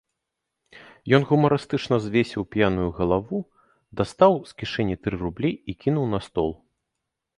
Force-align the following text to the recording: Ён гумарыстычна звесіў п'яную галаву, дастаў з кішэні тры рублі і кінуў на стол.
Ён 1.17 1.21
гумарыстычна 1.31 1.95
звесіў 2.07 2.41
п'яную 2.55 2.89
галаву, 2.99 3.37
дастаў 4.01 4.33
з 4.53 4.59
кішэні 4.63 4.95
тры 5.05 5.15
рублі 5.25 5.51
і 5.73 5.77
кінуў 5.85 6.05
на 6.15 6.19
стол. 6.31 6.51